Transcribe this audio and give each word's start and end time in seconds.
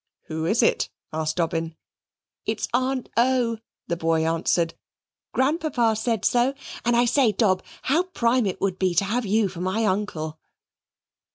"Who 0.23 0.45
is 0.47 0.63
it?" 0.63 0.89
asked 1.13 1.35
Dobbin. 1.35 1.75
"It's 2.43 2.67
Aunt 2.73 3.07
O.," 3.15 3.59
the 3.87 3.95
boy 3.95 4.25
answered. 4.25 4.73
"Grandpapa 5.31 5.95
said 5.95 6.25
so. 6.25 6.55
And 6.83 6.95
I 6.95 7.05
say, 7.05 7.31
Dob, 7.31 7.61
how 7.83 8.01
prime 8.01 8.47
it 8.47 8.59
would 8.59 8.79
be 8.79 8.95
to 8.95 9.05
have 9.05 9.27
you 9.27 9.47
for 9.47 9.61
my 9.61 9.85
uncle." 9.85 10.39